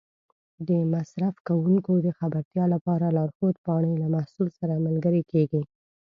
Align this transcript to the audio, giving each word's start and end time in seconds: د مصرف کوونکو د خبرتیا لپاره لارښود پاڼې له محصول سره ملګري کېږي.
د 0.67 0.69
مصرف 0.93 1.35
کوونکو 1.47 1.93
د 2.05 2.07
خبرتیا 2.19 2.63
لپاره 2.73 3.13
لارښود 3.17 3.55
پاڼې 3.65 3.93
له 4.01 4.07
محصول 4.15 4.47
سره 4.59 4.83
ملګري 4.85 5.23
کېږي. 5.31 5.61